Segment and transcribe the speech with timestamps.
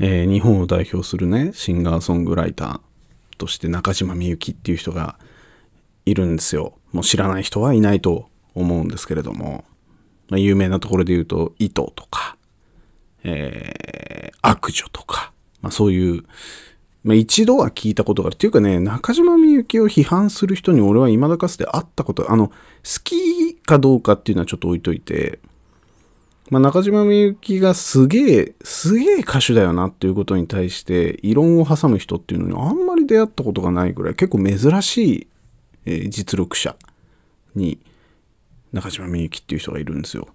[0.00, 2.80] えー日本を代表するねシンガーソングライター
[3.38, 5.18] として中島みゆきっていう人が
[6.06, 9.64] いるんですよもう知らない人はいないと思うんですけれども、
[10.28, 12.36] まあ、有名なところで言うと糸とか、
[13.22, 14.10] えー
[14.42, 16.24] 悪女とか、まあ、そういう
[17.02, 18.34] まあ、一度は聞いたことがある。
[18.34, 22.54] っていうかね、中島みゆきを批判する人に俺は未だかつて会ったこと、あの、好
[23.02, 25.40] きかどうかっていうのはちょっと置いといて、
[26.50, 35.26] まあ、中島みゆきがすげえ、すげえ歌手だよなっていうことに対して、異論を挟む人っていうのにあんまり出会ったことがないぐらい、結構珍しい、
[35.86, 36.74] えー実力者
[37.54, 37.78] に、
[38.72, 40.28] 中島みゆきっていう人がいるんですよ。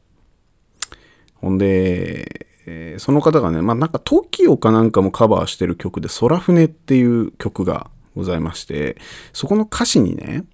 [1.36, 8.96] ほんで、えーその方がね、まあなんか TOKIO かなんかもカバーしてる曲で、空船っていう曲がございまして、
[9.34, 10.46] そこの歌詞にね、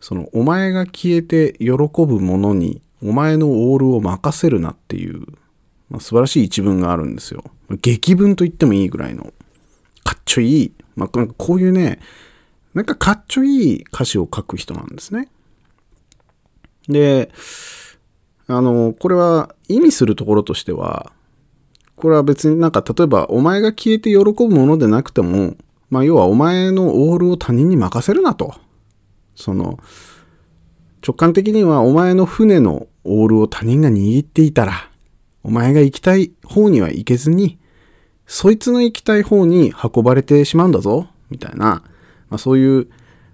[0.00, 5.20] その、お前が消えて喜ぶ者に、お前のオールを任せるなっていう、
[5.90, 7.44] まあ、素晴らしい一文があるんですよ。
[7.82, 9.32] 劇文と言ってもいいぐらいの、
[10.04, 12.00] かっちょいい、まあ、なんかこういうね、
[12.74, 15.28] なんかかっちょいい歌詞を書く人なんですね。
[16.88, 17.30] で、
[18.48, 21.12] あの、これは意味するところとしては、
[21.96, 25.56] これは別になんか例えばお前が消えて喜ぶものでなくても、
[25.88, 28.54] まあ要はお前のオールを他人に任せるなと。
[29.34, 29.78] その、
[31.06, 34.90] 直感的にはお前の船のオールを他人が握っていたら、
[35.44, 37.58] お前が行きたい方には行けずに、
[38.26, 41.84] そいつの行きたい方に運ばれてしまうんだぞ、みたいな、
[42.28, 42.88] まあそういう、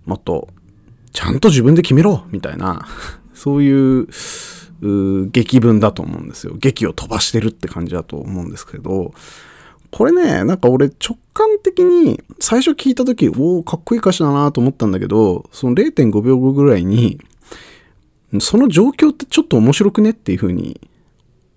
[0.05, 0.49] もっと、
[1.13, 2.87] ちゃんと自分で決めろ、みたいな、
[3.33, 6.55] そういう、うー劇文だと思うんですよ。
[6.59, 9.15] 劇を飛ばしてるって感じだと思うんですけど、
[9.93, 17.21] これね、なんか俺直感的に最初聞いた時、おおかっこいい歌詞だなと思ったんだけど、その0.5秒後ぐらいに、
[18.41, 20.81] その状況ってちょっと面白くねっていう風に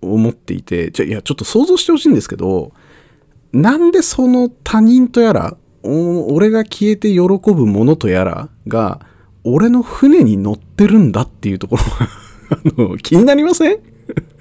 [0.01, 2.73] 思っていて、じゃいや、ちょっと想像してほしいんですけど、
[3.53, 9.05] なんでその他人とやら、俺が消えて喜ぶものとやらが、
[9.45, 12.09] 俺の船に乗ってるんだっていうところが
[12.49, 13.79] あの、気になりません？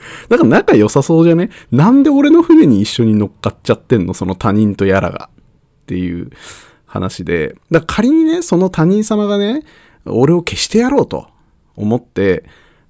[0.28, 1.50] なんか仲良さそうじゃね？
[1.70, 4.15] なんで俺の船に一緒に乗っかっちゃってんの？
[4.15, 5.28] その他人とやらが。
[5.82, 6.31] っていう
[6.87, 7.56] 話で。
[7.70, 9.62] だから仮にね、その他人様がね、
[10.06, 11.26] 俺を消してやろうと
[11.76, 12.44] 思って、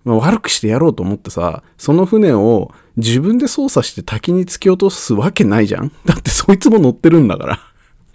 [0.05, 5.91] まあ、悪くしてやろうと思ってさ、その船を自分で操作して滝に突き落とすわけないじゃん？
[6.05, 7.61] だってそいつも乗ってるんだから。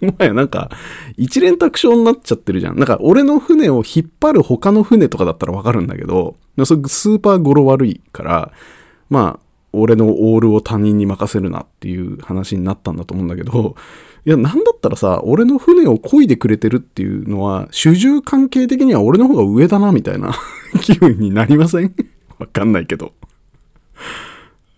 [0.00, 0.70] もはやなんか、
[1.18, 2.76] 一連卓章になっちゃってるじゃん。
[2.78, 8.52] なんか、俺の船を引っ張る他の船とかだったらわかるんだけど、そスーパー語呂悪いから、
[9.10, 13.74] まあ、俺のオールを他人に任せるなっていう話になったんだと思うんだけど、
[14.26, 20.32] いや、なんだったらさ、俺の船を漕いでくれてるっていうのは、主従関係的には俺の方が上だな、みたいな
[20.80, 21.94] 気分になりません？
[22.38, 23.12] わかんないけど。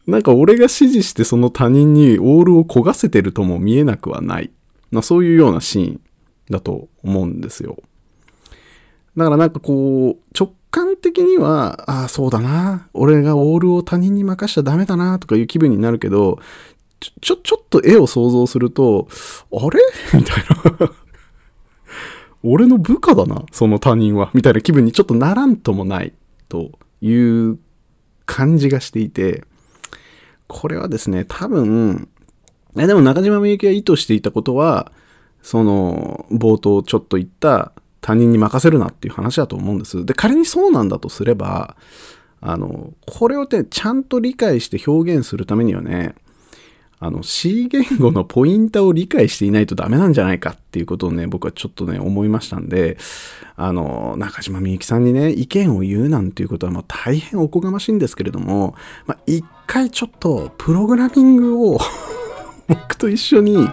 [0.06, 4.50] なんか俺が指示してその他人にオールを焦がせてるとも見えなくはない。
[4.90, 6.00] まあそういうようなシーン
[6.50, 7.76] だと思うんですよ。
[9.16, 12.88] だからなんかこう、直感的には、ああ、そうだな。
[12.94, 16.40] 俺がオールを他人に任しちゃダメだなとかいう気分になるけど、
[17.20, 19.06] ちょ、ちょ、っと絵を想像すると、
[19.52, 19.80] あれ？
[20.18, 20.44] みたい
[20.80, 20.92] な。
[22.42, 24.30] 俺の部下だな、その他人は。
[24.32, 26.14] みたいな気分にちょっとならんともない
[26.48, 26.72] と
[27.02, 27.58] いう
[28.24, 29.44] 感じがしていて、
[30.48, 32.08] これはですね、多分、
[32.78, 34.90] えでも中島みゆきが意図していたことは、
[35.42, 37.72] その、冒頭ちょっと言った
[38.02, 40.04] 他人に任せるなっていう話だと思うんです。
[40.04, 41.76] で、仮にそうなんだとすれば、
[42.42, 46.14] あの、これをね、ちゃんと理解して表現するためにはね、
[46.98, 52.96] あの、C 言語のポインタを理解していないとダメなんじゃないかっていうことをね、僕はちょっとね、思いましたんで、
[53.56, 58.76] あの、中島みゆきさんにね、意見を言うなんていうことは、まあ大変おこがましいんですけれども、
[59.06, 61.80] まあ一回ちょっと、プログラミングを
[62.68, 63.68] 僕と一緒に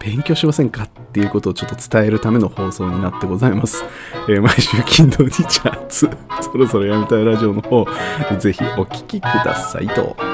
[0.00, 3.84] 勉強しませんかっていうことをちょっと伝えるための放送になってございます。
[4.28, 6.10] えー毎週金土日初、
[6.40, 7.86] そろそろやめたいラジオの方、
[8.38, 10.31] ぜひお聴きくださいと。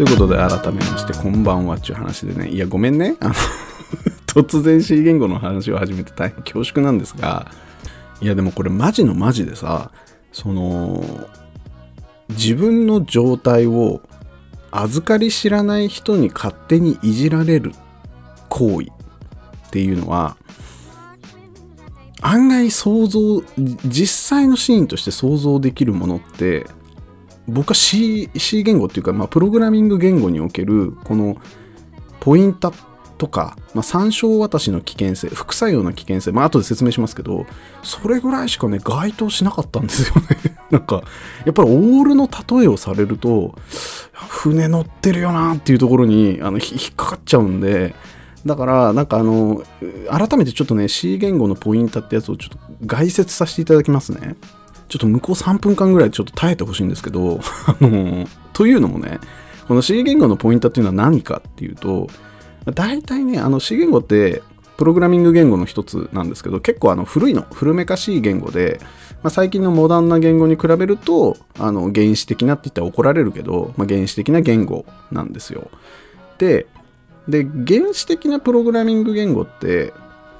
[0.00, 2.48] ということで改めましてこんばんはっていう話でね。
[2.48, 3.16] いやごめんね。
[3.20, 3.34] あの
[4.26, 7.52] 突然 C 言語の話を始めて大変恐縮なんですが。
[8.22, 9.90] いやでもこれマジのマジでさ
[10.32, 11.04] その
[12.30, 14.00] 自分の状態を
[14.70, 17.72] 預かり知らない人に勝手にいじられる
[18.48, 20.38] 行為っていうのは
[22.22, 23.42] 案外想像
[23.84, 26.64] 実際のシーンとして想像できるものって
[27.48, 31.36] 僕は C, C 言語っていうか、まあ、プログラミング言語におけるこの
[32.20, 32.72] ポインタ
[33.20, 37.44] とか、まあ、参照渡しの危険性副作用の危険性まあ後で説明しますけど
[37.82, 40.58] それぐらいしかね該当しなかったんですよね。
[40.70, 41.02] なんか
[41.44, 43.54] やっぱりオールの例えをされると
[44.12, 47.94] 船乗ってるよなっていうところにあの引っかかっちゃうんで
[48.46, 49.62] だからなんかあの
[50.08, 54.36] 改めてちょっとね C 言語のポインタってやつをちょっと概説させていただきますね。
[54.90, 59.20] ちょっと向こう3分間ぐらいちょっと耐えてほしいんですけど あのというのもね
[59.68, 62.08] この C 言語のポイントっていうのは何かっていうと
[62.74, 64.42] 大体ねあの C 言語って
[64.76, 68.80] プログラミング言語の一つなんですけど結構あの古いの古めかしい言語で、
[69.22, 75.70] まあ、最近のモダンな言語に比べるとあの原始的なって言ったら怒られるけど、まあ、原始的な言語なんですよ。
[76.38, 76.66] で
[77.28, 79.92] で原始的なプログラミング言語って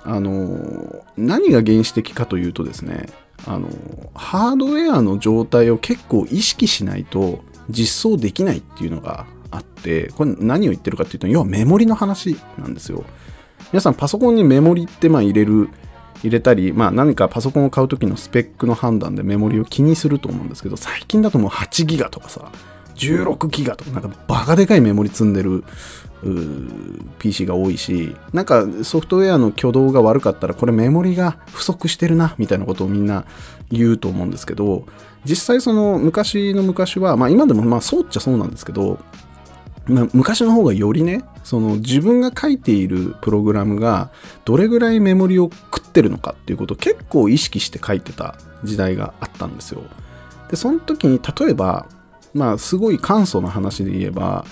[0.02, 3.06] あの何が原始的かというとですね
[3.46, 3.69] あの
[4.14, 13.04] ハードウェアの状態を結構意識しないと実装できないっていうのがあってこれ何を言ってるかっていうと要はメモリの話なんですよ。
[13.72, 15.69] 皆さんパソコンにメモリってまあ入れる
[16.22, 22.52] 入れたり、まあ、何かパソコンを買う時のスペックの判断でメモリを気にすると思うんですけど最近だともう8ギガとかさ
[22.96, 25.64] 16ギガとかなんかバカでかいメモリ積んでる
[27.19, 33.25] PC が多いしなんかソフトウェアの挙動が悪かったらこれメモリが不足してるなみたいなことをみんな
[33.70, 34.84] 言うと思うんですけど
[35.25, 38.98] 実際その昔の昔はまあ今でもまあそうっちゃそうなんですけど、
[39.87, 44.10] まあ、昔の方がよりねその自分が書いているプログラムが
[44.44, 49.82] どれぐらいメモリを食ってるのかっていうことを結構意識して書いてた時代があったんですよ。
[50.50, 51.87] でその時に例えば
[52.35, 54.44] まあすごい簡素な話で言えば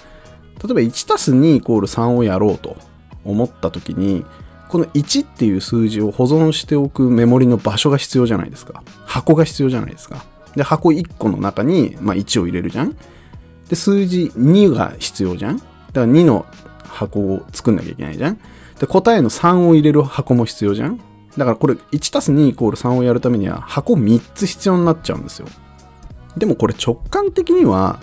[0.63, 2.77] 例えば1たす2イコール3をやろうと
[3.25, 4.25] 思った時に
[4.69, 8.83] この1っていう数字を保存しておくメモリの場所が必要じゃないですか。
[9.07, 10.25] 箱が必要じゃないですか。
[10.57, 12.95] で箱1個の中に、まあ、1を入れるじゃん。
[13.69, 15.57] で数字2が必要じゃん。
[15.57, 16.45] だから2の
[16.83, 18.39] 箱を作んなきゃいけないじゃん。
[18.79, 21.01] で答えの3を入れる箱も必要じゃん。
[21.39, 25.49] だからこれ1たす2イコール3をやるためには箱3つ必要になっちゃうんですよ。
[26.38, 28.00] でもこれ直感的には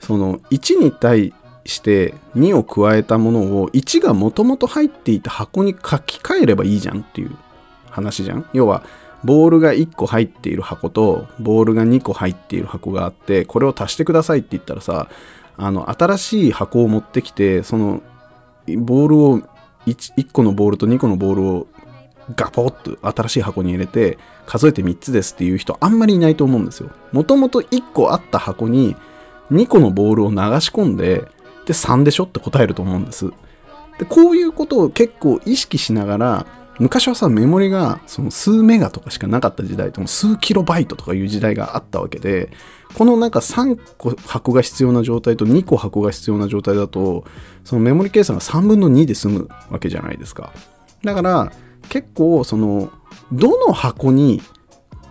[0.00, 1.32] その1に対
[1.64, 7.36] して2を加えたものを1がもともと入っていた箱に書き換えればいいじゃんっていう
[7.90, 8.48] 話じゃん。
[8.52, 8.82] 要は
[9.24, 15.08] ボールが1個入っている箱とボールが2個入っている箱があってこれを足してくださいって言ったらさ
[15.56, 18.02] あの新しい箱を持ってきてその
[18.78, 19.38] ボールを
[19.86, 21.66] 1, 1個のボールと2個のボールを
[22.34, 26.90] ガポッと新しい箱に入れて数えて3つですっていう人あんまりいないと思うんですよ。
[27.12, 28.96] もともと1個あった箱に
[29.52, 31.24] 2個のボールを流し込んで
[31.66, 33.30] で3でしょって答えると思うんです。
[33.98, 36.46] でこういうことを結構意識しながら
[36.78, 42.50] 昔はさメモリがその数メガとかしかなかった時代とも数キロバイトとかいう時代があったわけで
[42.94, 47.24] このなんか3個箱が必要な状態と2個箱が必要な状態だと
[47.64, 50.52] そのメモリ計算が3分の2で済むわけじゃないですか
[51.02, 51.52] だから
[51.88, 52.90] 結構その
[53.32, 54.42] どの箱に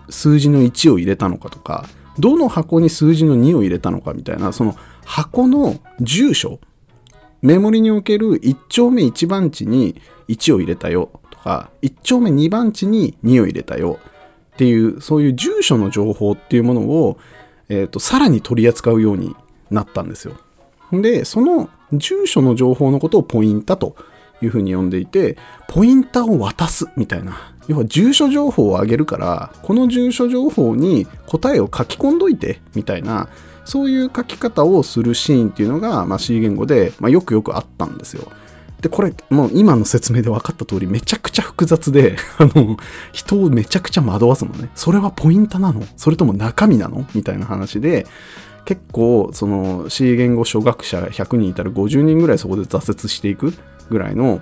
[0.10, 1.86] 数字の1を入れたのかとか
[2.20, 6.60] どの箱に数字の2を入れたのかみたいなその箱の住所
[7.42, 14.00] メモリにおける1丁目1番地に1を入れたよとか1丁目2番地に2を入れたよ
[14.54, 17.18] っていうそういう住所の情報っていうものを、
[17.68, 19.36] えーと、さらに取り扱うように
[19.70, 20.38] なったんですよ。
[20.92, 23.96] でその住所の情報のことをポインタと
[24.42, 25.38] いうふうに呼んでいて
[25.68, 33.30] ポインターを渡すみたいな要は住所情報をあげるからこの住所情報に答えを書き込んどいてみたいな
[33.66, 38.32] そういう書き方をするシーンっていうのが、まあ、C 言語で、まあ、よくよくあったんですよ。
[38.82, 42.78] で、これ、もう今の説明で分かった通り、めちゃくちゃ複雑で、 あの、
[43.12, 44.70] 人をめちゃくちゃ惑わすのね。
[44.76, 45.84] それはポイントなの？
[45.98, 47.06] それとも中身なの？
[47.16, 48.06] みたいな話で、
[48.66, 53.54] 結構、その C 言語初学者100人いたら50人ぐらいそこで挫折していく
[53.90, 54.42] ぐらいの、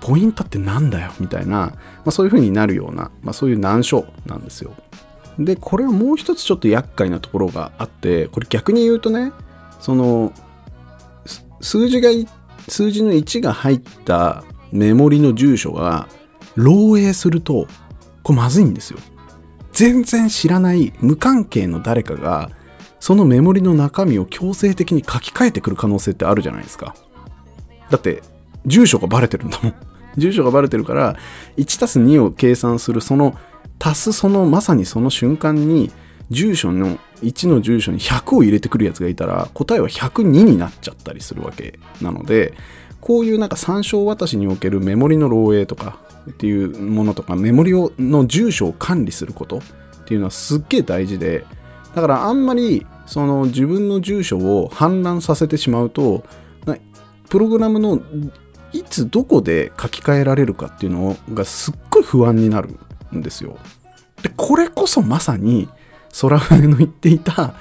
[0.00, 4.72] ポイントってなんだよみたいな、まあ、そういう風になるような、まあ、そういう難所なんですよ。
[5.38, 9.32] で、これはもう一つちょっと厄介なところがあって、これ逆に言うとね、
[9.80, 10.32] その、
[11.60, 12.10] 数字が、
[12.68, 16.08] 数字の1が入ったメモリの住所が
[16.56, 17.66] 漏洩すると、
[18.22, 18.98] これまずいんですよ。
[19.72, 22.50] 全然知らない無関係の誰かが、
[23.00, 26.94] そのメモリの中身を強制的に書き換えてくる可能性ってあるじゃないですか。
[27.90, 28.22] だって、
[28.66, 29.74] 住所がバレてるんだもん。
[30.16, 31.16] 住所がバレてるから、
[31.56, 33.34] 1たす2を計算するその
[33.78, 35.90] 足すそのまさにその瞬間に
[36.30, 42.54] 住所の1の住所に100を入れてくるやつがいたら答えは102になっちゃったりするわけなので
[43.00, 45.98] こういうなんか参照渡しにおけるメモリの漏洩とか
[46.30, 49.62] っていうものとかメモリをの住所を管理することっ
[50.04, 51.44] ていうのはすっげえ大事で
[51.94, 56.24] だからあんまりその自分の住所を氾濫させてしまうと
[57.28, 58.00] プログラムの
[58.72, 62.78] いつどこで書き換えられるかっていうのがすっごい不安になる
[63.14, 63.58] んですよ。
[64.22, 65.68] でこれこそまさに
[66.20, 67.54] 空船の言っていた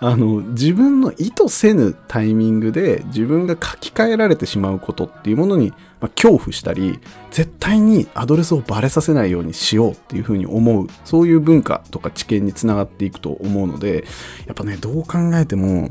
[0.00, 6.98] あの自分の意図せぬタイミングで自分が書き換えられてしまうことっていうものに、まあ、恐怖したり
[7.30, 14.04] 絶対にアドレスをバレさせないようにしようっていうふうに思うそういう文化とか知見につながっていくと思うので
[14.46, 15.90] やっぱねどう考えても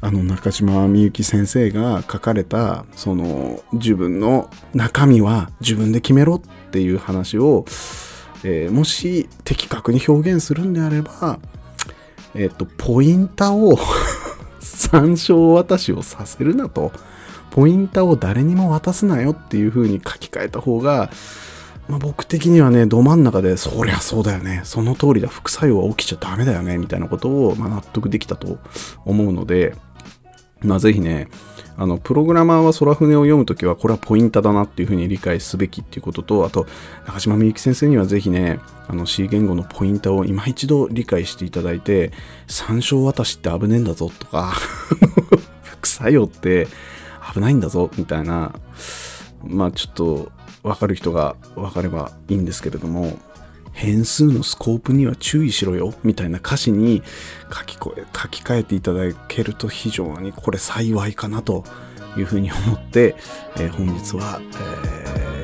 [0.00, 7.64] あの中島みゆき先生が書かれたその自分の中身は自分で決めろっていう話を、
[8.44, 11.38] えー、もし的確に表現するんであれば
[12.38, 13.78] えっ、と、ポインタを
[14.60, 16.92] 参照渡しをさせるなと。
[17.50, 21.10] ポインターを誰にも渡すなよっていう風に書き換えた方が、
[21.88, 24.60] まあ、僕的にはね、ど真ん中で、そりゃそうだよね。
[24.64, 25.28] その通りだ。
[25.28, 26.76] 副作用は起きちゃダメだよね。
[26.76, 28.58] みたいなことを、まあ、納得できたと
[29.06, 29.74] 思うので、
[30.66, 31.28] まあ、ぜひね、
[31.78, 36.66] あの、プログラマーは空船を読むときは、これはポインタだなっていうふうに理解すべきっていうことと、あと、
[37.06, 42.12] 中島みゆき先生にはぜひね、あの C 言語のポインタを今一度理解していただいて、
[42.46, 44.52] 参照渡しって危ねえんだぞとか、
[45.62, 46.66] 副作用って
[47.34, 48.54] 危ないんだぞみたいな、
[49.44, 50.32] まあちょっと
[50.62, 53.18] わかる人がわかればいいんですけれども、
[53.76, 57.02] 変数のスコープには注意しろよみたいな歌詞に
[57.52, 57.90] 書き書
[58.28, 61.62] き換えていただけると非常にこれ幸いかなと
[62.16, 63.14] いうふうに思って、
[63.58, 64.40] えー、本日は、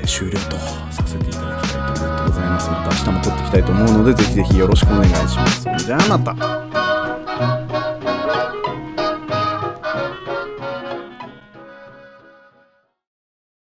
[0.01, 0.57] えー、終了と
[0.91, 2.71] させていただきたいと思ってございます。
[2.71, 5.62] また明日も撮っていきたいと思うので、ぜひぜひよろしくお願いします。
[5.62, 6.72] それじゃあまた。